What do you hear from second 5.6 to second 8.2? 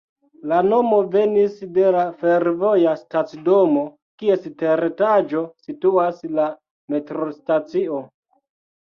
situas la metrostacio.